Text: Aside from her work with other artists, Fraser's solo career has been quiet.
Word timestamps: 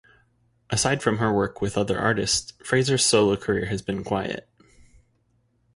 Aside 0.71 1.03
from 1.03 1.19
her 1.19 1.31
work 1.31 1.61
with 1.61 1.77
other 1.77 1.99
artists, 1.99 2.53
Fraser's 2.65 3.05
solo 3.05 3.35
career 3.35 3.67
has 3.67 3.83
been 3.83 4.03
quiet. 4.03 4.49